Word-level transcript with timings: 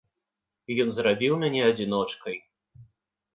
Ён 0.85 0.89
зрабіў 0.99 1.33
мяне 1.43 1.61
адзіночкай. 1.69 2.35